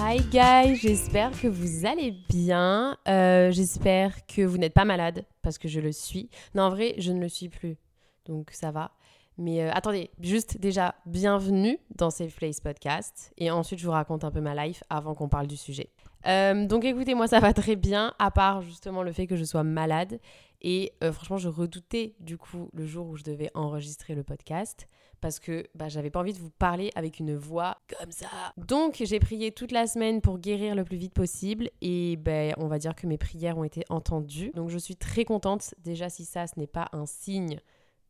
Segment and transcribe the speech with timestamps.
[0.00, 2.96] Hi guys, j'espère que vous allez bien.
[3.08, 6.30] Euh, j'espère que vous n'êtes pas malade parce que je le suis.
[6.54, 7.76] Non, en vrai, je ne le suis plus.
[8.24, 8.92] Donc ça va.
[9.38, 13.32] Mais euh, attendez, juste déjà, bienvenue dans Safe Place Podcast.
[13.38, 15.90] Et ensuite, je vous raconte un peu ma life avant qu'on parle du sujet.
[16.26, 19.44] Euh, donc écoutez, moi ça va très bien, à part justement le fait que je
[19.44, 20.18] sois malade.
[20.60, 24.88] Et euh, franchement, je redoutais du coup le jour où je devais enregistrer le podcast
[25.20, 28.28] parce que bah, j'avais pas envie de vous parler avec une voix comme ça.
[28.56, 32.66] Donc j'ai prié toute la semaine pour guérir le plus vite possible et ben on
[32.68, 34.52] va dire que mes prières ont été entendues.
[34.54, 35.74] Donc je suis très contente.
[35.78, 37.60] Déjà si ça ce n'est pas un signe,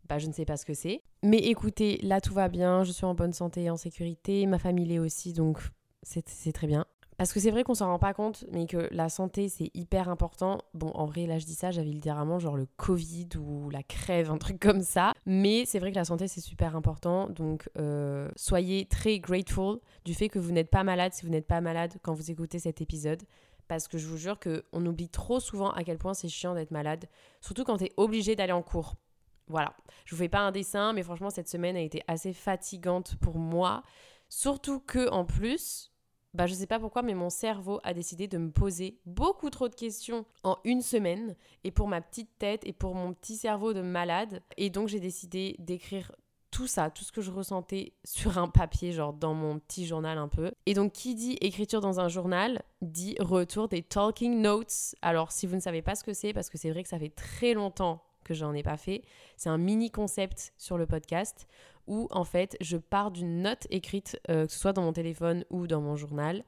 [0.09, 1.03] bah, je ne sais pas ce que c'est.
[1.23, 4.59] Mais écoutez, là tout va bien, je suis en bonne santé et en sécurité, ma
[4.59, 5.61] famille l'est aussi donc
[6.03, 6.87] c'est très bien.
[7.19, 10.09] Parce que c'est vrai qu'on s'en rend pas compte, mais que la santé c'est hyper
[10.09, 10.63] important.
[10.73, 14.31] Bon, en vrai, là je dis ça, j'avais littéralement genre le Covid ou la crève,
[14.31, 15.13] un truc comme ça.
[15.27, 17.29] Mais c'est vrai que la santé c'est super important.
[17.29, 21.49] Donc euh, soyez très grateful du fait que vous n'êtes pas malade si vous n'êtes
[21.49, 23.23] pas malade quand vous écoutez cet épisode.
[23.67, 26.71] Parce que je vous jure qu'on oublie trop souvent à quel point c'est chiant d'être
[26.71, 27.07] malade.
[27.41, 28.95] Surtout quand tu es obligé d'aller en cours.
[29.49, 29.75] Voilà.
[30.05, 33.39] Je vous fais pas un dessin, mais franchement, cette semaine a été assez fatigante pour
[33.39, 33.83] moi.
[34.29, 35.91] Surtout que, en plus,
[36.35, 39.69] bah, je sais pas pourquoi, mais mon cerveau a décidé de me poser beaucoup trop
[39.69, 41.35] de questions en une semaine.
[41.65, 44.43] Et pour ma petite tête et pour mon petit cerveau de malade.
[44.57, 46.13] Et donc, j'ai décidé d'écrire
[46.51, 50.19] tout ça, tout ce que je ressentais sur un papier, genre dans mon petit journal
[50.19, 50.51] un peu.
[50.67, 54.95] Et donc, qui dit écriture dans un journal, dit retour des talking notes.
[55.03, 56.99] Alors, si vous ne savez pas ce que c'est, parce que c'est vrai que ça
[56.99, 59.03] fait très longtemps que j'en ai pas fait,
[59.37, 61.47] c'est un mini concept sur le podcast
[61.89, 65.45] où en fait je pars d'une note écrite, euh, que ce soit dans mon téléphone
[65.51, 66.45] ou dans mon journal,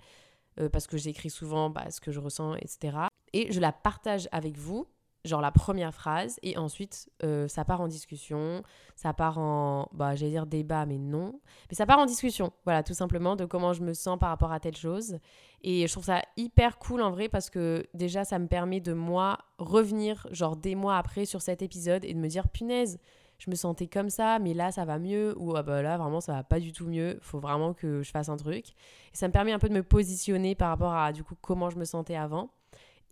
[0.60, 2.98] euh, parce que j'écris souvent bah, ce que je ressens, etc.
[3.32, 4.86] Et je la partage avec vous,
[5.24, 8.62] genre la première phrase, et ensuite euh, ça part en discussion,
[8.96, 11.40] ça part en, bah, j'allais dire débat, mais non,
[11.70, 14.52] mais ça part en discussion, voilà, tout simplement de comment je me sens par rapport
[14.52, 15.18] à telle chose.
[15.62, 18.92] Et je trouve ça hyper cool en vrai parce que déjà ça me permet de
[18.92, 22.98] moi revenir, genre des mois après sur cet épisode et de me dire punaise
[23.40, 26.20] je me sentais comme ça, mais là ça va mieux, ou ah bah là vraiment
[26.20, 28.68] ça va pas du tout mieux, faut vraiment que je fasse un truc.
[29.12, 31.70] Et ça me permet un peu de me positionner par rapport à du coup comment
[31.70, 32.50] je me sentais avant.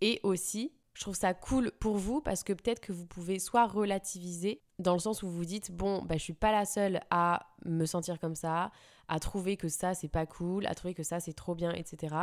[0.01, 3.65] Et aussi, je trouve ça cool pour vous parce que peut-être que vous pouvez soit
[3.65, 7.47] relativiser dans le sens où vous dites bon bah je suis pas la seule à
[7.65, 8.71] me sentir comme ça,
[9.07, 12.15] à trouver que ça c'est pas cool, à trouver que ça c'est trop bien, etc.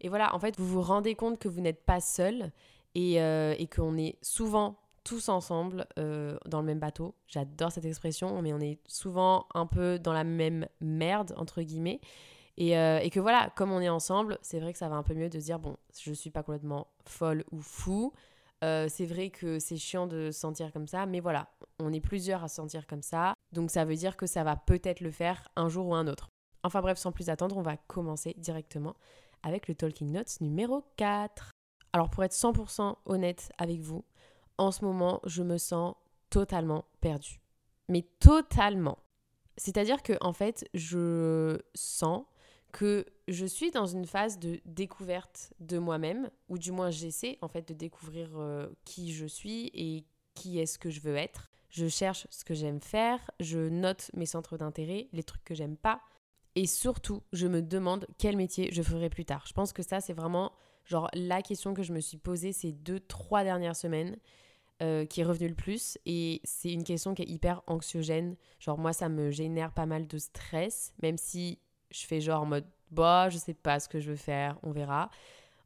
[0.00, 2.52] Et voilà, en fait vous vous rendez compte que vous n'êtes pas seul
[2.94, 7.14] et, euh, et qu'on est souvent tous ensemble euh, dans le même bateau.
[7.26, 12.00] J'adore cette expression, mais on est souvent un peu dans la même merde, entre guillemets.
[12.58, 15.02] Et, euh, et que voilà, comme on est ensemble, c'est vrai que ça va un
[15.02, 18.12] peu mieux de dire, bon, je suis pas complètement folle ou fou.
[18.62, 22.00] Euh, c'est vrai que c'est chiant de se sentir comme ça, mais voilà, on est
[22.00, 23.32] plusieurs à se sentir comme ça.
[23.52, 26.28] Donc ça veut dire que ça va peut-être le faire un jour ou un autre.
[26.64, 28.96] Enfin bref, sans plus attendre, on va commencer directement
[29.42, 31.52] avec le Talking Notes numéro 4.
[31.94, 34.04] Alors pour être 100% honnête avec vous,
[34.58, 35.94] en ce moment, je me sens
[36.30, 37.40] totalement perdue.
[37.88, 38.98] Mais totalement.
[39.56, 42.24] C'est-à-dire que en fait, je sens
[42.72, 47.48] que je suis dans une phase de découverte de moi-même, ou du moins j'essaie en
[47.48, 51.50] fait de découvrir euh, qui je suis et qui est-ce que je veux être.
[51.70, 55.76] je cherche ce que j'aime faire, je note mes centres d'intérêt, les trucs que j'aime
[55.76, 56.00] pas.
[56.54, 59.44] Et surtout, je me demande quel métier je ferai plus tard.
[59.46, 60.52] Je pense que ça, c'est vraiment
[60.84, 64.16] genre la question que je me suis posée ces deux, trois dernières semaines.
[64.80, 68.36] Euh, qui est revenue le plus et c'est une question qui est hyper anxiogène.
[68.60, 71.58] Genre moi ça me génère pas mal de stress, même si
[71.90, 74.70] je fais genre en mode bah je sais pas ce que je veux faire, on
[74.70, 75.10] verra.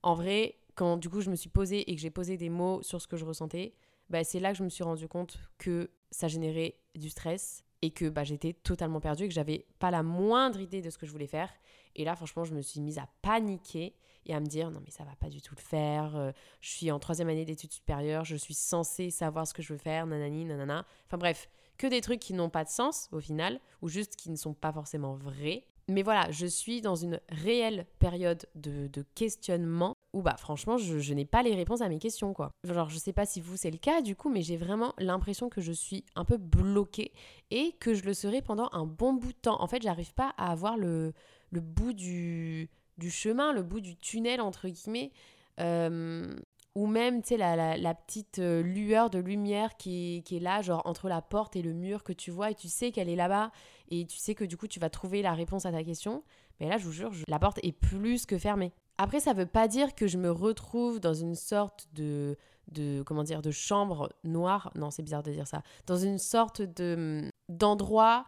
[0.02, 2.82] En vrai, quand du coup je me suis posée et que j'ai posé des mots
[2.82, 3.74] sur ce que je ressentais,
[4.08, 7.90] bah, c'est là que je me suis rendu compte que ça générait du stress et
[7.90, 11.04] que bah, j'étais totalement perdue et que j'avais pas la moindre idée de ce que
[11.04, 11.50] je voulais faire.
[11.96, 13.94] Et là, franchement, je me suis mise à paniquer
[14.26, 16.16] et à me dire non, mais ça va pas du tout le faire.
[16.16, 19.72] Euh, je suis en troisième année d'études supérieures, je suis censée savoir ce que je
[19.72, 20.84] veux faire, nanani, nanana.
[21.06, 21.48] Enfin bref,
[21.78, 24.54] que des trucs qui n'ont pas de sens au final ou juste qui ne sont
[24.54, 25.64] pas forcément vrais.
[25.88, 31.24] Mais voilà, je suis dans une réelle période de, questionnement où bah franchement je, n'ai
[31.24, 32.52] pas les réponses à mes questions quoi.
[32.64, 35.48] Genre je sais pas si vous c'est le cas du coup mais j'ai vraiment l'impression
[35.48, 37.12] que je suis un peu bloquée
[37.50, 39.60] et que je le serai pendant un bon bout de temps.
[39.60, 41.14] En fait j'arrive pas à avoir le,
[41.50, 45.12] le bout du, du chemin, le bout du tunnel entre guillemets.
[45.60, 46.34] Euh,
[46.74, 50.62] ou même, tu sais, la, la, petite euh, lueur de lumière qui, qui, est là,
[50.62, 53.16] genre entre la porte et le mur que tu vois, et tu sais qu'elle est
[53.16, 53.52] là-bas,
[53.90, 56.22] et tu sais que du coup, tu vas trouver la réponse à ta question.
[56.60, 58.72] Mais là, je vous jure, la porte est plus que fermée.
[58.96, 62.38] Après, ça veut pas dire que je me retrouve dans une sorte de,
[62.70, 64.70] de comment dire, de chambre noire.
[64.74, 65.62] Non, c'est bizarre de dire ça.
[65.86, 68.24] Dans une sorte de d'endroit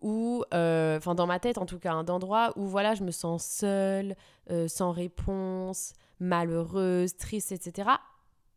[0.00, 3.10] où, euh, enfin dans ma tête en tout cas, un d'endroit où voilà, je me
[3.10, 4.16] sens seule,
[4.50, 7.90] euh, sans réponse, malheureuse, triste, etc.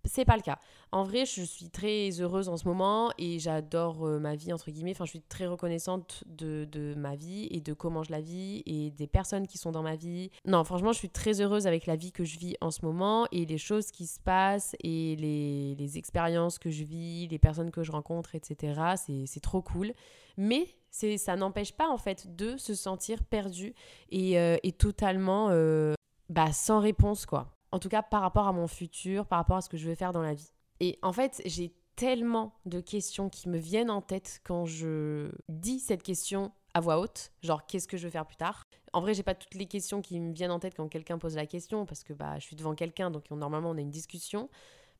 [0.05, 0.59] C'est pas le cas.
[0.91, 4.71] En vrai, je suis très heureuse en ce moment et j'adore euh, ma vie, entre
[4.71, 4.91] guillemets.
[4.91, 8.63] Enfin, je suis très reconnaissante de, de, ma vie et de comment je la vis
[8.65, 10.31] et des personnes qui sont dans ma vie.
[10.45, 13.27] Non, franchement, je suis très heureuse avec la vie que je vis en ce moment
[13.31, 17.69] et les choses qui se passent et les, les expériences que je vis, les personnes
[17.69, 18.95] que je rencontre, etc.
[19.25, 19.93] C'est trop cool.
[20.37, 23.73] Mais ça n'empêche pas, en fait, de se sentir perdu
[24.09, 25.93] et, euh, et totalement euh,
[26.29, 27.55] bah, sans réponse, quoi.
[27.71, 29.95] En tout cas, par rapport à mon futur, par rapport à ce que je veux
[29.95, 30.51] faire dans la vie.
[30.79, 35.79] Et en fait, j'ai tellement de questions qui me viennent en tête quand je dis
[35.79, 38.63] cette question à voix haute, genre qu'est-ce que je veux faire plus tard?
[38.93, 41.35] En vrai, j'ai pas toutes les questions qui me viennent en tête quand quelqu'un pose
[41.35, 44.49] la question parce que bah je suis devant quelqu'un donc normalement on a une discussion.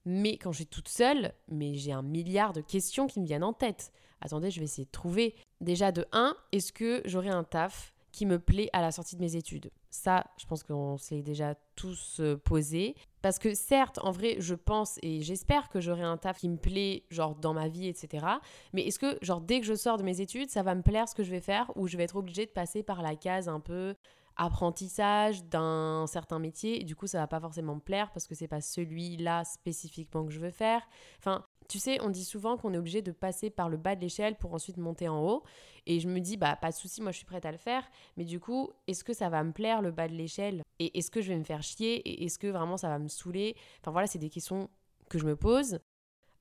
[0.05, 3.43] Mais quand je suis toute seule, mais j'ai un milliard de questions qui me viennent
[3.43, 3.91] en tête.
[4.21, 5.35] Attendez, je vais essayer de trouver.
[5.61, 9.21] Déjà de 1, est-ce que j'aurai un taf qui me plaît à la sortie de
[9.21, 9.71] mes études?
[9.89, 12.95] Ça, je pense qu'on s'est déjà tous euh, posé.
[13.21, 16.57] Parce que certes, en vrai, je pense et j'espère que j'aurai un taf qui me
[16.57, 18.25] plaît, genre dans ma vie, etc.
[18.73, 21.07] Mais est-ce que, genre, dès que je sors de mes études, ça va me plaire
[21.07, 23.49] ce que je vais faire ou je vais être obligée de passer par la case
[23.49, 23.95] un peu
[24.39, 26.83] apprentissage d'un certain métier.
[26.83, 30.31] Du coup, ça va pas forcément me plaire parce que c'est pas celui-là spécifiquement que
[30.31, 30.81] je veux faire.
[31.19, 34.01] Enfin, tu sais, on dit souvent qu'on est obligé de passer par le bas de
[34.01, 35.43] l'échelle pour ensuite monter en haut.
[35.85, 37.83] Et je me dis, bah, pas de souci, moi je suis prête à le faire.
[38.15, 40.63] Mais du coup, est-ce que ça va me plaire le bas de l'échelle?
[40.79, 41.97] Et est-ce que je vais me faire chier?
[42.09, 43.57] Et est-ce que vraiment ça va me saouler?
[43.81, 44.69] Enfin voilà, c'est des questions
[45.09, 45.79] que je me pose.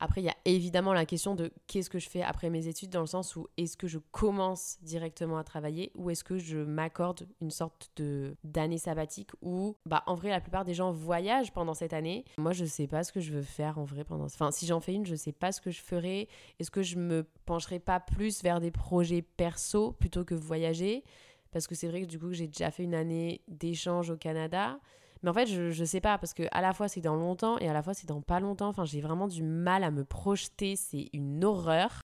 [0.00, 2.90] Après, il y a évidemment la question de qu'est-ce que je fais après mes études,
[2.90, 6.58] dans le sens où est-ce que je commence directement à travailler ou est-ce que je
[6.58, 11.52] m'accorde une sorte de d'année sabbatique où, bah, en vrai, la plupart des gens voyagent
[11.52, 12.24] pendant cette année.
[12.38, 14.24] Moi, je sais pas ce que je veux faire en vrai pendant.
[14.24, 16.28] Enfin, si j'en fais une, je sais pas ce que je ferai.
[16.58, 21.04] Est-ce que je me pencherai pas plus vers des projets perso plutôt que voyager?
[21.50, 24.78] Parce que c'est vrai que du coup, j'ai déjà fait une année d'échange au Canada.
[25.22, 27.58] Mais en fait, je, je sais pas, parce que à la fois c'est dans longtemps
[27.58, 28.68] et à la fois c'est dans pas longtemps.
[28.68, 32.00] Enfin, j'ai vraiment du mal à me projeter, c'est une horreur.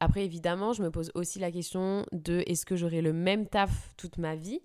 [0.00, 3.94] Après, évidemment, je me pose aussi la question de est-ce que j'aurai le même taf
[3.96, 4.60] toute ma vie?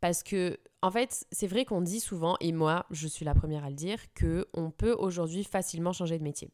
[0.00, 3.64] Parce que, en fait, c'est vrai qu'on dit souvent, et moi, je suis la première
[3.64, 6.50] à le dire, que on peut aujourd'hui facilement changer de métier.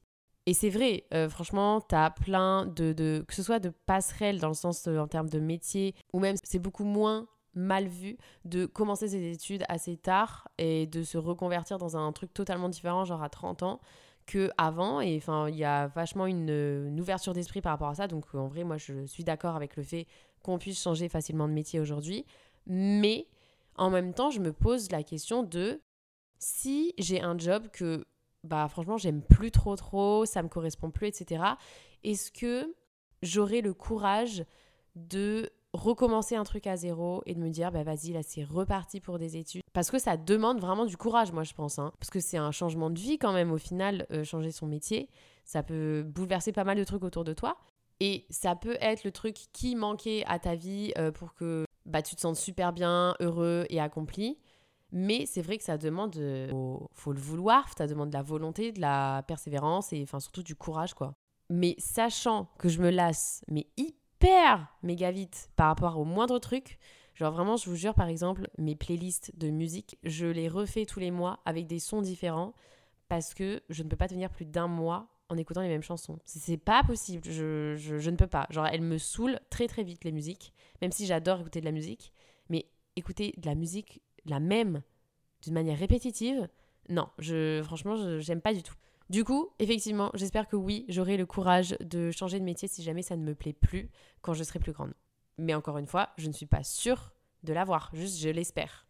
[0.46, 4.40] Et c'est vrai, euh, franchement, tu as plein de, de, que ce soit de passerelles
[4.40, 8.16] dans le sens euh, en termes de métier, ou même c'est beaucoup moins mal vu
[8.44, 13.04] de commencer ses études assez tard et de se reconvertir dans un truc totalement différent,
[13.04, 13.80] genre à 30 ans,
[14.26, 15.00] que avant.
[15.00, 18.06] Et enfin il y a vachement une, ouverture d'esprit par rapport à ça.
[18.06, 20.06] Donc en vrai moi je suis d'accord avec le fait
[20.42, 22.24] qu'on puisse changer facilement de métier aujourd'hui.
[22.66, 23.26] Mais
[23.76, 25.80] en même temps je me pose la question de
[26.38, 28.04] si j'ai un job que
[28.44, 31.42] bah franchement j'aime plus trop trop ça me correspond plus etc
[32.04, 32.74] est-ce que
[33.22, 34.44] j'aurai le courage
[34.94, 39.00] de recommencer un truc à zéro et de me dire bah vas-y là c'est reparti
[39.00, 39.62] pour des études.
[39.72, 41.92] Parce que ça demande vraiment du courage moi je pense hein.
[42.00, 45.08] parce que c'est un changement de vie quand même au final euh, changer son métier.
[45.44, 47.56] Ça peut bouleverser pas mal de trucs autour de toi.
[48.00, 52.02] Et ça peut être le truc qui manquait à ta vie euh, pour que bah
[52.02, 54.38] tu te sentes super bien heureux et accompli.
[54.92, 56.50] Mais c'est vrai que ça demande euh,
[56.94, 60.54] faut, le vouloir ça demande de la volonté de la persévérance et enfin surtout du
[60.54, 61.14] courage quoi.
[61.48, 64.05] Mais sachant que je me lasse, mais hyper
[64.82, 66.78] méga vite par rapport au moindre truc,
[67.14, 71.00] genre vraiment, je vous jure, par exemple, mes playlists de musique, je les refais tous
[71.00, 72.54] les mois avec des sons différents
[73.08, 76.18] parce que je ne peux pas tenir plus d'un mois en écoutant les mêmes chansons.
[76.24, 78.46] C'est pas possible, je, je, ne peux pas.
[78.50, 81.72] Genre, elles me saoulent très très vite les musiques, même si j'adore écouter de la
[81.72, 82.12] musique.
[82.48, 84.82] Mais écouter de la musique, la même,
[85.42, 86.48] d'une manière répétitive,
[86.88, 88.74] non, je, franchement, j'aime pas du tout.
[89.08, 93.02] Du coup, effectivement, j'espère que oui, j'aurai le courage de changer de métier si jamais
[93.02, 93.88] ça ne me plaît plus
[94.20, 94.94] quand je serai plus grande.
[95.38, 97.12] Mais encore une fois, je ne suis pas sûre
[97.44, 98.88] de l'avoir, juste je l'espère.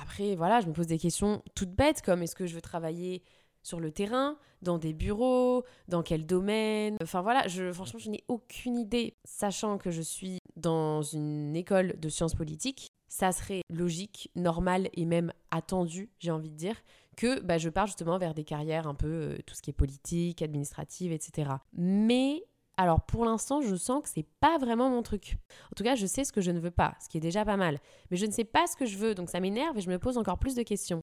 [0.00, 3.22] Après, voilà, je me pose des questions toutes bêtes comme est-ce que je veux travailler
[3.62, 6.96] sur le terrain, dans des bureaux, dans quel domaine?
[7.02, 9.16] Enfin voilà, je, franchement, je n'ai aucune idée.
[9.24, 15.04] Sachant que je suis dans une école de sciences politiques, ça serait logique, normal et
[15.04, 16.76] même attendu, j'ai envie de dire,
[17.20, 19.74] que bah, je pars justement vers des carrières un peu euh, tout ce qui est
[19.74, 21.50] politique, administrative, etc.
[21.74, 22.42] Mais
[22.78, 25.36] alors pour l'instant, je sens que c'est pas vraiment mon truc.
[25.66, 27.44] En tout cas, je sais ce que je ne veux pas, ce qui est déjà
[27.44, 27.78] pas mal.
[28.10, 29.98] Mais je ne sais pas ce que je veux, donc ça m'énerve et je me
[29.98, 31.02] pose encore plus de questions.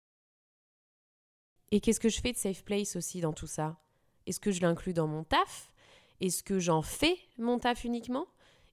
[1.70, 3.78] Et qu'est-ce que je fais de safe place aussi dans tout ça?
[4.26, 5.72] Est-ce que je l'inclus dans mon taf?
[6.20, 8.26] Est-ce que j'en fais mon taf uniquement?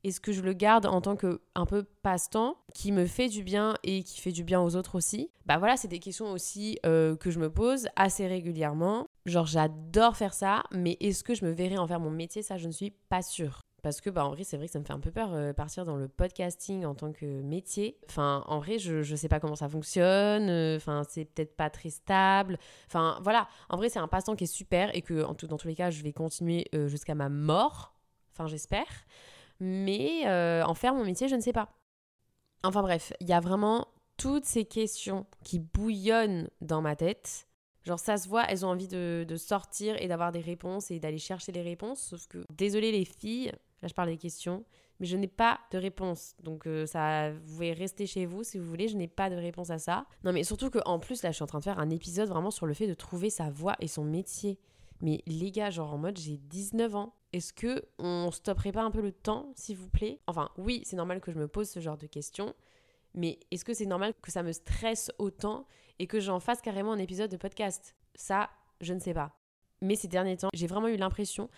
[0.05, 3.43] Est-ce que je le garde en tant que un peu passe-temps qui me fait du
[3.43, 6.79] bien et qui fait du bien aux autres aussi Bah voilà, c'est des questions aussi
[6.85, 9.07] euh, que je me pose assez régulièrement.
[9.25, 12.43] Genre j'adore faire ça, mais est-ce que je me verrai en faire mon métier?
[12.43, 13.61] Ça, je ne suis pas sûre.
[13.83, 15.53] Parce que, bah, en vrai, c'est vrai que ça me fait un peu peur euh,
[15.53, 17.99] partir dans le podcasting en tant que métier.
[18.09, 20.49] Enfin, en vrai, je, ne sais pas comment ça fonctionne.
[20.49, 22.59] Euh, enfin, c'est peut-être pas très stable.
[22.87, 23.47] Enfin, voilà.
[23.69, 26.03] En vrai, c'est un passe-temps qui est super et que, dans tous les cas, je
[26.03, 27.93] vais continuer jusqu'à ma mort.
[28.33, 28.87] Enfin, j'espère
[29.61, 31.69] mais euh, en faire mon métier, je ne sais pas.
[32.63, 37.47] Enfin bref, il y a vraiment toutes ces questions qui bouillonnent dans ma tête.
[37.85, 41.19] Genre ça se voit, elles ont envie de, sortir et d'avoir des réponses et d'aller
[41.19, 42.01] chercher les réponses.
[42.01, 44.65] Sauf que, désolé les filles, là je parle des questions,
[44.99, 46.35] mais je n'ai pas de réponse.
[46.43, 49.37] Donc euh, ça, vous pouvez rester chez vous si vous voulez, je n'ai pas de
[49.37, 50.07] réponse à ça.
[50.25, 52.51] Non mais surtout qu'en plus là je suis en train de faire un épisode vraiment
[52.51, 54.59] sur le fait de trouver sa voie et son métier.
[55.05, 57.15] Mais les gars, genre en mode j'ai 19 ans.
[57.35, 60.19] Est-ce que on stopperait pas un peu le temps, s'il vous plaît?
[60.27, 62.55] Enfin, oui, c'est normal que je me pose ce genre de questions,
[63.13, 65.67] mais est-ce que c'est normal que ça me stresse autant
[65.99, 67.95] et que j'en fasse carrément un épisode de podcast?
[68.15, 68.49] Ça,
[68.81, 69.37] je ne sais pas.
[69.83, 71.51] Mais ces derniers temps, j'ai vraiment eu l'impression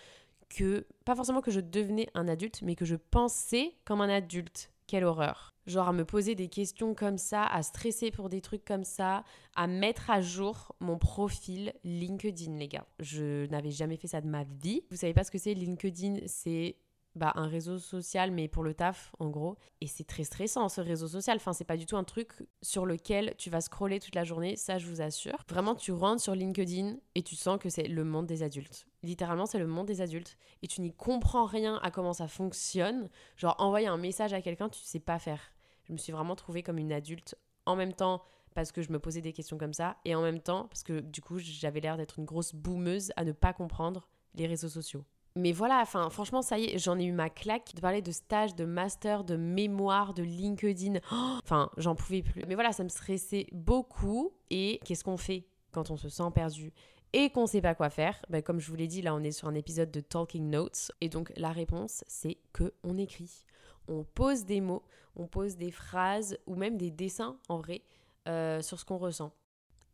[0.49, 4.71] que, pas forcément que je devenais un adulte, mais que je pensais comme un adulte.
[4.87, 5.53] Quelle horreur.
[5.65, 9.25] Genre à me poser des questions comme ça, à stresser pour des trucs comme ça,
[9.53, 12.87] à mettre à jour mon profil LinkedIn, les gars.
[12.99, 14.83] Je n'avais jamais fait ça de ma vie.
[14.89, 16.19] Vous savez pas ce que c'est LinkedIn?
[16.25, 16.77] C'est
[17.15, 19.57] bah, un réseau social, mais pour le taf, en gros.
[19.81, 21.37] Et c'est très stressant, ce réseau social.
[21.37, 24.55] Enfin, c'est pas du tout un truc sur lequel tu vas scroller toute la journée,
[24.55, 25.43] ça, je vous assure.
[25.49, 28.87] Vraiment, tu rentres sur LinkedIn et tu sens que c'est le monde des adultes.
[29.07, 30.37] Littéralement, c'est le monde des adultes.
[30.61, 33.09] Et tu n'y comprends rien à comment ça fonctionne.
[33.37, 35.39] Genre, envoyer un message à quelqu'un, tu sais pas faire.
[35.85, 37.35] Je me suis vraiment trouvée comme une adulte
[37.65, 38.21] en même temps
[38.53, 40.99] parce que je me posais des questions comme ça et en même temps parce que
[40.99, 45.05] du coup j'avais l'air d'être une grosse boumeuse à ne pas comprendre les réseaux sociaux
[45.37, 48.11] mais voilà, enfin, franchement, ça y est, j'en ai eu ma claque de parler de
[48.11, 50.99] stage, de master, de mémoire, de LinkedIn.
[51.43, 52.41] enfin, j'en pouvais plus.
[52.47, 54.31] Mais voilà, ça me stressait beaucoup.
[54.49, 56.73] Et qu'est-ce qu'on fait quand on se sent perdu?
[57.13, 59.23] Et qu'on ne sait pas quoi faire ben, Comme je vous l'ai dit, là, on
[59.23, 60.91] est sur un épisode de Talking Notes.
[61.01, 63.43] Et donc, la réponse, c'est que on écrit.
[63.87, 64.83] On pose des mots,
[65.15, 67.83] on pose des phrases ou même des dessins, en vrai,
[68.27, 69.31] euh, sur ce qu'on ressent.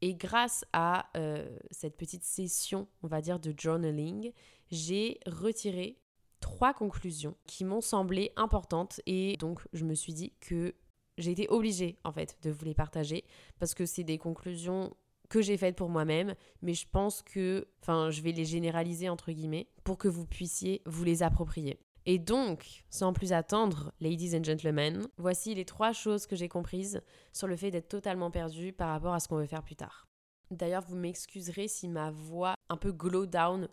[0.01, 4.33] Et grâce à euh, cette petite session, on va dire, de journaling,
[4.69, 5.97] j'ai retiré
[6.39, 10.75] trois conclusions qui m'ont semblé importantes et donc je me suis dit que
[11.17, 13.23] j'ai été obligée en fait de vous les partager
[13.59, 14.93] parce que c'est des conclusions
[15.29, 19.31] que j'ai faites pour moi-même, mais je pense que, enfin, je vais les généraliser entre
[19.31, 21.79] guillemets pour que vous puissiez vous les approprier.
[22.05, 27.01] Et donc, sans plus attendre, ladies and gentlemen, voici les trois choses que j'ai comprises
[27.31, 30.07] sur le fait d'être totalement perdu par rapport à ce qu'on veut faire plus tard.
[30.51, 33.69] D'ailleurs, vous m'excuserez si ma voix un peu glow down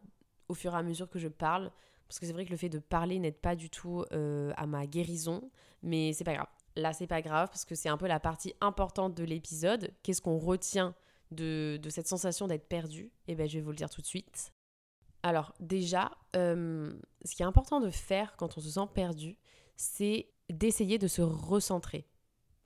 [0.48, 1.72] au fur et à mesure que je parle,
[2.06, 4.66] parce que c'est vrai que le fait de parler n'aide pas du tout euh, à
[4.66, 5.50] ma guérison,
[5.82, 6.48] mais c'est pas grave.
[6.76, 9.92] Là, c'est pas grave parce que c'est un peu la partie importante de l'épisode.
[10.02, 10.94] Qu'est-ce qu'on retient
[11.30, 14.06] de, cette sensation d'être perdu Et eh bien, je vais vous le dire tout de
[14.06, 14.52] suite.
[15.22, 16.92] Alors déjà, euh,
[17.24, 19.36] ce qui est important de faire quand on se sent perdu,
[19.76, 22.06] c'est d'essayer de se recentrer,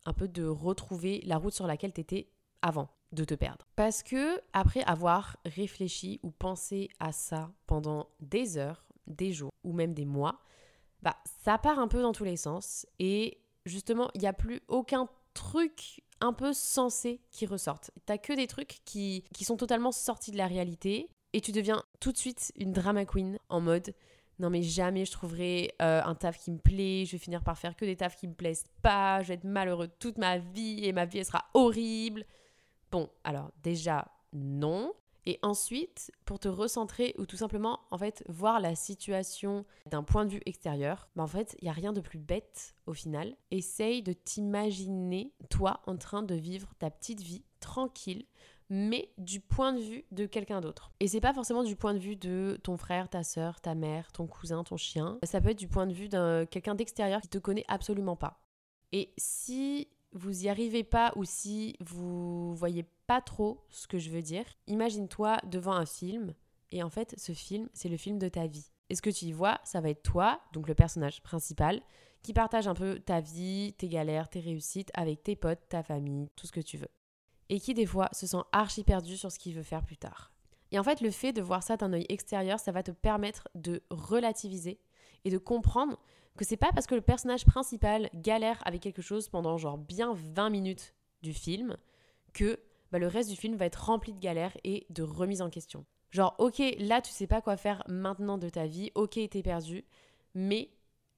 [0.07, 2.31] un peu de retrouver la route sur laquelle tu étais
[2.63, 3.67] avant de te perdre.
[3.77, 9.73] Parce que après avoir réfléchi ou pensé à ça pendant des heures, des jours ou
[9.73, 10.41] même des mois,
[11.03, 14.61] bah ça part un peu dans tous les sens et justement, il n'y a plus
[14.69, 17.91] aucun truc un peu sensé qui ressorte.
[18.07, 21.83] T'as que des trucs qui, qui sont totalement sortis de la réalité et tu deviens
[22.01, 23.95] tout de suite une drama queen en mode
[24.39, 27.59] non mais jamais je trouverai euh, un taf qui me plaît, je vais finir par
[27.59, 30.85] faire que des tafs qui me plaisent pas, je vais être malheureux toute ma vie
[30.85, 32.25] et ma vie elle sera horrible.
[32.91, 34.93] Bon, alors déjà non.
[35.27, 40.27] Et ensuite, pour te recentrer ou tout simplement en fait voir la situation d'un point
[40.27, 43.37] de vue extérieur, bah en fait, il y a rien de plus bête au final.
[43.51, 48.27] Essaye de t'imaginer toi en train de vivre ta petite vie tranquille
[48.71, 50.91] mais du point de vue de quelqu'un d'autre.
[51.01, 54.11] Et c'est pas forcément du point de vue de ton frère, ta soeur, ta mère,
[54.13, 55.19] ton cousin, ton chien.
[55.23, 58.41] Ça peut être du point de vue d'un quelqu'un d'extérieur qui te connaît absolument pas.
[58.93, 64.11] Et si vous y arrivez pas ou si vous voyez pas trop ce que je
[64.11, 66.35] veux dire, imagine-toi devant un film
[66.71, 68.71] et en fait ce film c'est le film de ta vie.
[68.91, 71.81] Et ce que tu y vois, ça va être toi, donc le personnage principal,
[72.23, 76.29] qui partage un peu ta vie, tes galères, tes réussites avec tes potes, ta famille,
[76.37, 76.91] tout ce que tu veux
[77.49, 80.33] et qui des fois se sent archi perdu sur ce qu'il veut faire plus tard.
[80.71, 83.49] Et en fait, le fait de voir ça d'un œil extérieur, ça va te permettre
[83.55, 84.81] de relativiser
[85.25, 85.99] et de comprendre
[86.37, 90.15] que c'est pas parce que le personnage principal galère avec quelque chose pendant genre bien
[90.15, 91.77] 20 minutes du film
[92.33, 92.59] que
[92.95, 95.85] bah, le reste du film va être rempli de galères et de remises en question.
[96.13, 99.85] Genre, ok, là tu sais pas quoi faire maintenant de ta vie, ok, t'es perdu,
[100.37, 100.71] mais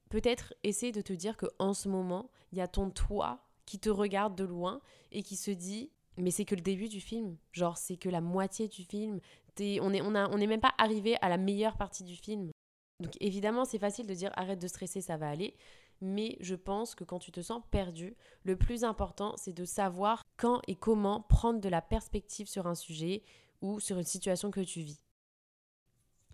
[0.09, 3.77] peut-être essaie de te dire que en ce moment, il y a ton toi qui
[3.77, 4.81] te regarde de loin
[5.11, 7.37] et qui se dit mais c'est que le début du film.
[7.51, 9.19] Genre, c'est que la moitié du film.
[9.59, 12.49] on n'est on on même pas arrivé à la meilleure partie du film.
[12.99, 15.53] Donc évidemment, c'est facile de dire arrête de stresser, ça va aller.
[16.01, 20.23] Mais je pense que quand tu te sens perdu, le plus important, c'est de savoir
[20.37, 23.23] quand et comment prendre de la perspective sur un sujet
[23.61, 25.01] ou sur une situation que tu vis.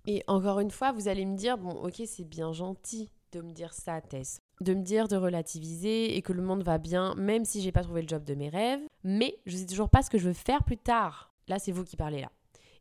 [0.06, 3.52] Et encore une fois, vous allez me dire, bon, ok, c'est bien gentil de me
[3.52, 7.46] dire ça, Tess de me dire de relativiser et que le monde va bien, même
[7.46, 8.82] si j'ai pas trouvé le job de mes rêves.
[9.04, 11.32] Mais je sais toujours pas ce que je veux faire plus tard.
[11.48, 12.32] Là, c'est vous qui parlez là.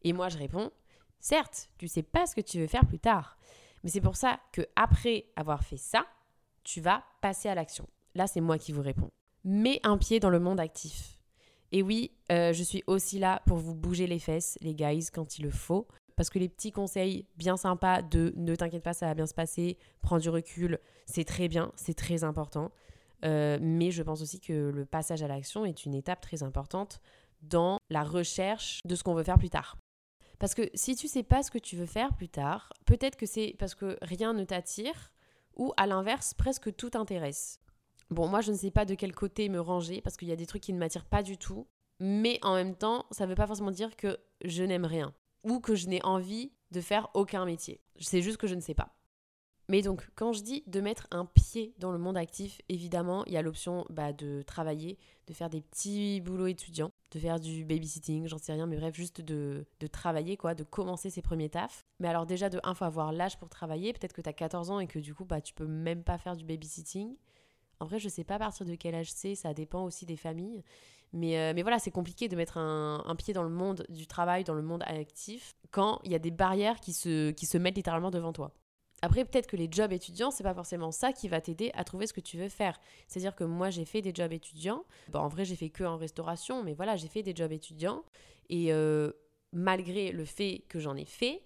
[0.03, 0.71] Et moi, je réponds
[1.19, 3.37] certes, tu sais pas ce que tu veux faire plus tard.
[3.83, 6.07] Mais c'est pour ça que après avoir fait ça,
[6.65, 7.87] tu vas passer à l'action.
[8.15, 9.11] Là, c'est moi qui vous réponds.
[9.45, 11.19] Mets un pied dans le monde actif.
[11.73, 15.39] Et oui, euh, je suis aussi là pour vous bouger les fesses, les guys, quand
[15.39, 15.89] il le faut.
[16.17, 19.35] Parce que les petits conseils bien sympas de ne t'inquiète pas, ça va bien se
[19.35, 22.71] passer, prends du recul, c'est très bien, c'est très important.
[23.25, 27.01] Euh, mais je pense aussi que le passage à l'action est une étape très importante
[27.41, 29.79] dans la recherche de ce qu'on veut faire plus tard.
[30.39, 33.27] Parce que si tu sais pas ce que tu veux faire plus tard, peut-être que
[33.27, 35.13] c'est parce que rien ne t'attire
[35.57, 37.61] ou à l'inverse, presque tout t'intéresse.
[38.11, 40.37] Bon, moi je ne sais pas de quel côté me ranger parce qu'il y a
[40.37, 41.67] des trucs qui ne m'attirent pas du tout,
[42.01, 45.61] mais en même temps, ça ne veut pas forcément dire que je n'aime rien ou
[45.61, 47.81] que je n'ai envie de faire aucun métier.
[47.99, 48.95] C'est juste que je ne sais pas.
[49.73, 53.33] Mais donc, quand je dis de mettre un pied dans le monde actif, évidemment, il
[53.33, 57.65] y a l'option bah, de travailler, de faire des petits boulots étudiants, de faire du
[57.65, 61.87] babysitting, j'en sais rien, mais bref, juste de, travailler, quoi, de commencer ses premiers tafs.
[62.01, 64.71] Mais alors déjà, de un, faut avoir l'âge pour travailler, peut-être que tu as 14
[64.71, 67.17] ans et que du coup, bah, tu peux même pas faire du babysitting.
[67.81, 70.19] En vrai, je sais pas à partir de quel âge c'est, ça dépend aussi des
[70.19, 70.63] familles.
[71.15, 74.45] Mais, euh, mais voilà, c'est compliqué de mettre un, pied dans le monde du travail,
[74.45, 77.77] dans le monde actif, quand il y a des barrières qui se, qui se mettent
[77.77, 78.53] littéralement devant toi.
[79.03, 82.07] Après, peut-être que les jobs étudiants, c'est pas forcément ça qui va t'aider à trouver
[82.07, 82.81] ce que tu veux faire.
[83.09, 84.85] C'est-à-dire que moi, j'ai fait des jobs étudiants.
[85.09, 88.05] Bon, en vrai, j'ai fait que en restauration, mais voilà, j'ai fait des jobs étudiants.
[88.49, 89.11] Et euh,
[89.53, 91.43] malgré le fait que j'en ai fait,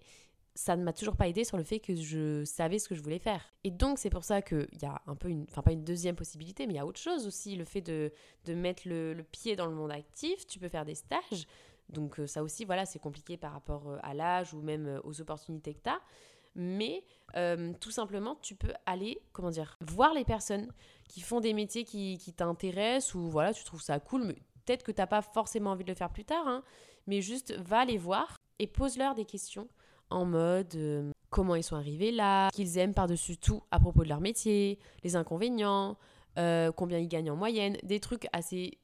[0.55, 3.03] ça ne m'a toujours pas aidé sur le fait que je savais ce que je
[3.03, 3.43] voulais faire.
[3.65, 6.17] Et donc, c'est pour ça qu'il y a un peu une, enfin pas une deuxième
[6.17, 8.13] possibilité, mais il y a autre chose aussi, le fait de,
[8.45, 11.47] de mettre le, pied dans le monde actif, tu peux faire des stages.
[11.89, 15.21] Donc euh, ça aussi, voilà, c'est compliqué par rapport euh, à l'âge ou même aux
[15.21, 16.01] opportunités que tu as.
[16.55, 17.05] Mais
[17.81, 20.73] tout simplement, tu peux aller, comment dire, voir les personnes
[21.09, 24.83] qui font des métiers qui, qui t'intéressent ou voilà, tu trouves ça cool, mais peut-être
[24.83, 26.63] que tu n'as pas forcément envie de le faire plus tard, hein,
[27.07, 29.69] mais juste va les voir et pose-leur des questions
[30.11, 34.09] en mode euh, comment ils sont arrivés là, qu'ils aiment par-dessus tout à propos de
[34.09, 35.99] leur métier, les inconvénients,
[36.39, 38.79] euh, combien ils gagnent en moyenne, des trucs assez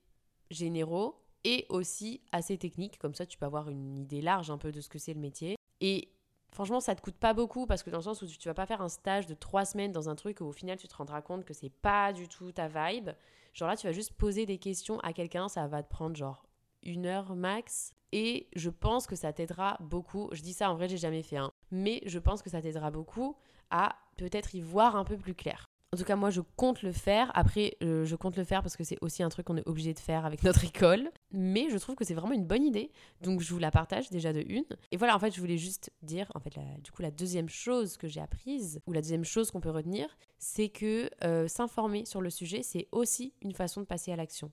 [0.50, 4.72] généraux et aussi assez techniques, comme ça tu peux avoir une idée large un peu
[4.72, 5.56] de ce que c'est le métier.
[5.80, 6.08] Et
[6.52, 8.66] franchement, ça te coûte pas beaucoup parce que dans le sens où tu, vas pas
[8.66, 11.22] faire un stage de trois semaines dans un truc où au final tu te rendras
[11.22, 13.10] compte que c'est pas du tout ta vibe.
[13.54, 16.44] Genre là, tu vas juste poser des questions à quelqu'un, ça va te prendre genre
[16.82, 17.94] une heure max.
[18.12, 20.28] Et je pense que ça t'aidera beaucoup.
[20.32, 21.50] Je dis ça en vrai, j'ai jamais fait un.
[21.70, 23.36] Mais je pense que ça t'aidera beaucoup
[23.70, 25.71] à peut-être y voir un peu plus clair.
[25.94, 27.30] En tout cas, moi, je compte le faire.
[27.34, 29.92] Après, euh, je compte le faire parce que c'est aussi un truc qu'on est obligé
[29.92, 31.10] de faire avec notre école.
[31.32, 32.90] Mais je trouve que c'est vraiment une bonne idée.
[33.20, 34.64] Donc, je vous la partage déjà de une.
[34.90, 37.98] Et voilà, en fait, je voulais juste dire, en fait, du coup, la deuxième chose
[37.98, 42.22] que j'ai apprise, ou la deuxième chose qu'on peut retenir, c'est que euh, s'informer sur
[42.22, 44.50] le sujet, c'est aussi une façon de passer à l'action.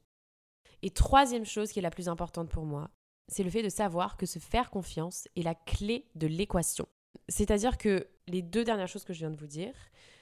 [0.82, 2.90] Et troisième chose qui est la plus importante pour moi,
[3.30, 6.88] c'est le fait de savoir que se faire confiance est la clé de l'équation.
[7.30, 9.74] C'est-à-dire que les deux dernières choses que je viens de vous dire,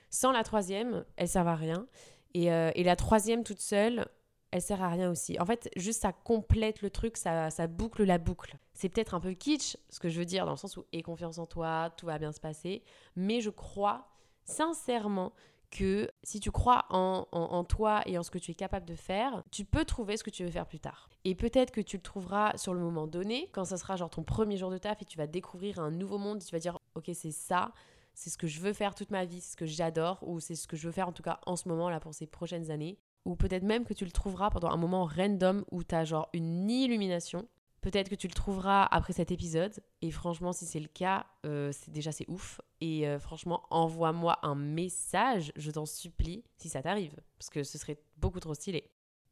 [0.09, 1.87] sans la troisième, elles servent à rien.
[2.33, 4.05] Et, euh, et la troisième toute seule,
[4.51, 5.39] elle sert à rien aussi.
[5.39, 8.57] En fait, juste ça complète le truc, ça, boucle la boucle.
[8.73, 11.01] C'est peut-être un peu kitsch, ce que je veux dire, dans le sens où aie
[11.01, 12.83] confiance en toi, tout va bien se passer.
[13.15, 14.07] Mais je crois
[14.45, 15.33] sincèrement
[15.69, 18.95] que si tu crois en, en, toi et en ce que tu es capable de
[18.95, 21.09] faire, tu peux trouver ce que tu veux faire plus tard.
[21.25, 24.23] Et peut-être que tu le trouveras sur le moment donné, quand ça sera genre ton
[24.23, 27.11] premier jour de taf et tu vas découvrir un nouveau monde, tu vas dire ok
[27.13, 27.73] c'est ça,
[28.17, 30.55] c'est ce que je veux faire toute ma vie, c'est ce que j'adore, ou c'est
[30.55, 32.71] ce que je veux faire en tout cas en ce moment là pour ces prochaines
[32.71, 36.03] années ou peut-être même que tu le trouveras pendant un moment random où tu as
[36.05, 37.47] genre une illumination.
[37.81, 39.73] Peut-être que tu le trouveras après cet épisode.
[40.01, 42.59] Et franchement, si c'est le cas, euh, c'est déjà c'est ouf.
[42.81, 47.77] Et euh, franchement, envoie-moi un message, je t'en supplie, si ça t'arrive, parce que ce
[47.77, 48.89] serait beaucoup trop stylé.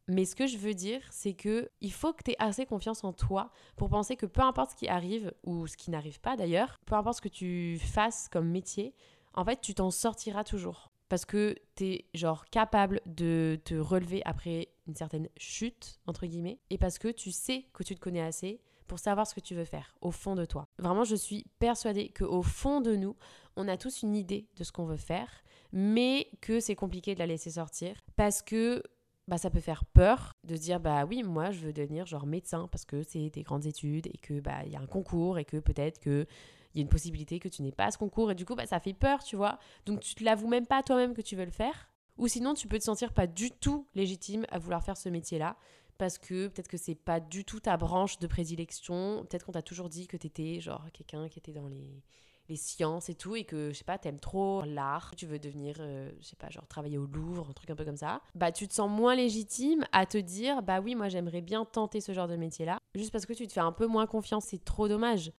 [0.07, 3.03] Mais ce que je veux dire, c'est que il faut que tu aies assez confiance
[3.03, 6.35] en toi pour penser que peu importe ce qui arrive ou ce qui n'arrive pas
[6.35, 8.93] d'ailleurs, peu importe ce que tu fasses comme métier,
[9.33, 14.21] en fait, tu t'en sortiras toujours parce que tu es genre capable de te relever
[14.25, 18.21] après une certaine chute, entre guillemets, et parce que tu sais que tu te connais
[18.21, 20.67] assez pour savoir ce que tu veux faire au fond de toi.
[20.77, 23.15] Vraiment, je suis persuadée qu'au fond de nous,
[23.55, 25.29] on a tous une idée de ce qu'on veut faire,
[25.71, 28.83] mais que c'est compliqué de la laisser sortir parce que
[29.27, 32.67] bah, ça peut faire peur de dire bah oui moi je veux devenir genre médecin
[32.71, 35.45] parce que c'est des grandes études et que bah il y a un concours et
[35.45, 36.27] que peut-être que
[36.73, 38.65] il y a une possibilité que tu n'aies pas ce concours et du coup bah,
[38.65, 39.59] ça fait peur, tu vois.
[39.85, 41.89] Donc tu te l'avoues même pas toi-même que tu veux le faire.
[42.17, 45.57] Ou sinon tu peux te sentir pas du tout légitime à vouloir faire ce métier-là
[45.97, 49.25] parce que peut-être que c'est pas du tout ta branche de prédilection.
[49.29, 52.03] Peut-être qu'on t'a toujours dit que tu étais genre quelqu'un qui était dans les,
[52.49, 55.77] les sciences et tout et que je sais pas t'aimes trop l'art tu veux devenir
[55.79, 58.51] euh, je sais pas genre travailler au Louvre un truc un peu comme ça bah
[58.51, 62.13] tu te sens moins légitime à te dire bah oui moi j'aimerais bien tenter ce
[62.13, 64.63] genre de métier là juste parce que tu te fais un peu moins confiance c'est
[64.63, 65.31] trop dommage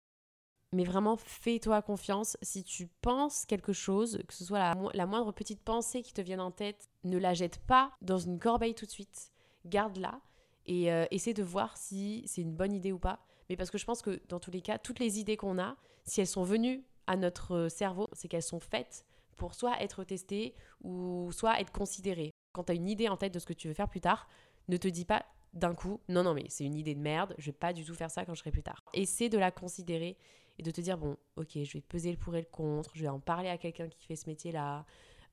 [0.76, 2.36] mais vraiment, fais-toi confiance.
[2.42, 6.42] Si tu penses quelque chose, que ce soit la, moindre petite pensée qui te vienne
[6.42, 9.32] en tête, ne la jette pas dans une corbeille tout de suite.
[9.66, 10.20] Garde-la
[10.66, 13.20] et euh, essaie de voir si c'est une bonne idée ou pas.
[13.50, 15.78] Mais parce que je pense que dans tous les cas, toutes les idées qu'on a,
[16.04, 20.56] si elles sont venues à notre cerveau, c'est qu'elles sont faites pour soit être testées
[20.84, 22.32] ou soit être considérées.
[22.54, 24.28] Quand tu as une idée en tête de ce que tu veux faire plus tard,
[24.68, 27.48] ne te dis pas d'un coup, non, non, mais c'est une idée de merde, je
[27.48, 28.84] vais pas du tout faire ça quand je serai plus tard.
[28.94, 30.18] Essaie de la considérer
[30.58, 33.02] et de te dire, bon, ok, je vais peser le pour et le contre, je
[33.02, 34.86] vais en parler à quelqu'un qui fait ce métier-là.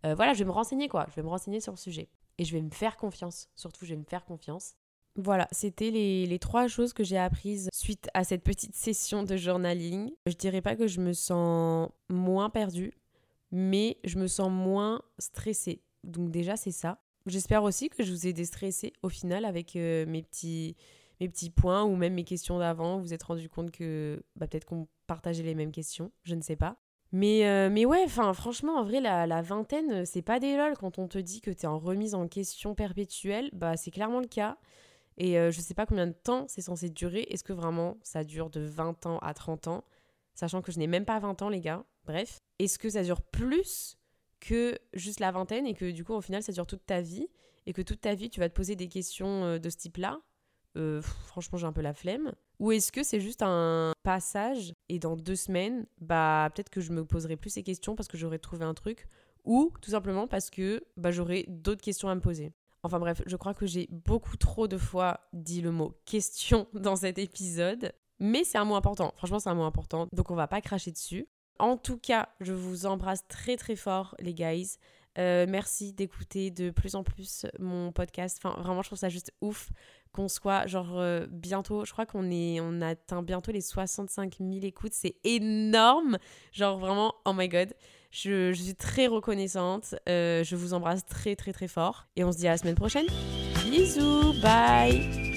[0.05, 1.07] Euh, voilà, je vais me renseigner, quoi.
[1.11, 2.09] Je vais me renseigner sur le sujet.
[2.39, 3.49] Et je vais me faire confiance.
[3.55, 4.75] Surtout, je vais me faire confiance.
[5.17, 9.37] Voilà, c'était les, les, trois choses que j'ai apprises suite à cette petite session de
[9.37, 10.11] journaling.
[10.27, 12.95] Je dirais pas que je me sens moins perdue,
[13.51, 15.83] mais je me sens moins stressée.
[16.03, 16.99] Donc déjà, c'est ça.
[17.27, 20.77] J'espère aussi que je vous ai déstressé au final avec euh, mes petits
[21.21, 22.97] mes petits points ou même mes questions d'avant.
[22.97, 26.41] Vous vous êtes rendu compte que bah, peut-être qu'on partageait les mêmes questions, je ne
[26.41, 26.77] sais pas.
[27.13, 30.77] Mais, euh, mais ouais, franchement, en vrai, la, la vingtaine, c'est pas des lol.
[30.79, 34.21] Quand on te dit que tu es en remise en question perpétuelle, bah c'est clairement
[34.21, 34.57] le cas.
[35.17, 37.27] Et euh, je sais pas combien de temps c'est censé durer.
[37.31, 39.85] Est-ce que vraiment ça dure de 20 ans à 30 ans?
[40.35, 41.85] Sachant que je n'ai même pas 20 ans, les gars.
[42.05, 42.41] Bref.
[42.59, 43.99] Est-ce que ça dure plus
[44.41, 47.29] que juste la vingtaine et que du coup, au final, ça dure toute ta vie?
[47.67, 50.21] Et que toute ta vie, tu vas te poser des questions euh, de ce type-là?
[50.77, 54.99] Euh, franchement j'ai un peu la flemme Ou est-ce que c'est juste un passage et
[54.99, 58.39] dans deux semaines, bah peut-être que je me poserai plus ces questions parce que j'aurais
[58.39, 59.07] trouvé un truc?
[59.45, 62.53] Ou tout simplement parce que bah, j'aurai d'autres questions à me poser.
[62.85, 66.97] Enfin bref, je crois que j'ai beaucoup trop de fois dit le mot question dans
[66.97, 69.13] cet épisode, mais c'est un mot important.
[69.17, 71.29] Franchement, c'est un mot important, donc on va pas cracher dessus.
[71.59, 74.79] En tout cas, je vous embrasse très très fort les guys.
[75.19, 78.41] Euh, merci d'écouter de plus en plus mon podcast.
[78.43, 79.71] Enfin, vraiment, je trouve ça juste ouf
[80.13, 84.53] qu'on soit genre euh, bientôt, je crois qu'on est, on atteint bientôt les 65 000
[84.63, 86.19] écoutes, c'est énorme,
[86.53, 87.75] genre vraiment, oh my god,
[88.13, 92.39] je, suis très reconnaissante, euh, je vous embrasse très très très fort et on se
[92.39, 93.07] dit à la semaine prochaine.
[93.65, 95.32] Bisous, bye